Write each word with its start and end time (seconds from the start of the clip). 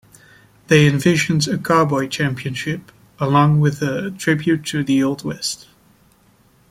They 0.67 0.87
envisioned 0.87 1.47
a 1.47 1.59
cowboy 1.59 2.07
championship 2.07 2.91
along 3.19 3.59
with 3.59 3.83
a 3.83 4.09
tribute 4.09 4.65
to 4.69 4.83
the 4.83 5.03
Old 5.03 5.23
West. 5.23 5.67